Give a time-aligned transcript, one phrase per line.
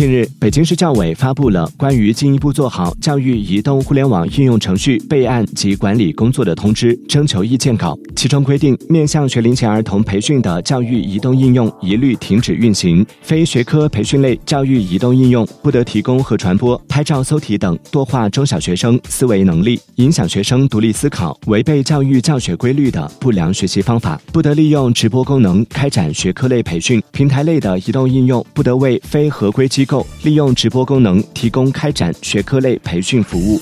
[0.00, 33.58] 近日，北京市教委发布了关于进一步做好教育移动互联网应用程序备案及管理工作的通知征求意见稿，其中规定，面向学龄前儿童培训的教育移动应用一律停止运行；非学科培训类教育移动应用不得提供和传播拍照、搜题等多化中小学生思维能力、影响学生独立思考、违背教育教学规律的不良学习方法；不得利用直播功能开展学科类培训；平台类的移动应用不得为非合规机构利用直播功能提供开展学科类培训服务。